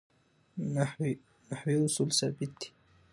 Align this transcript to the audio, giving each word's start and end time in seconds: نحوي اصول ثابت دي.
نحوي 1.51 1.75
اصول 1.85 2.09
ثابت 2.19 2.51
دي. 2.59 2.67